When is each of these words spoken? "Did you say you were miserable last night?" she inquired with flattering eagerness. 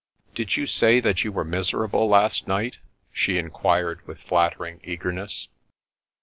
"Did 0.33 0.57
you 0.57 0.65
say 0.65 0.99
you 1.17 1.31
were 1.31 1.43
miserable 1.45 2.09
last 2.09 2.47
night?" 2.47 2.79
she 3.11 3.37
inquired 3.37 4.01
with 4.07 4.17
flattering 4.19 4.81
eagerness. 4.83 5.47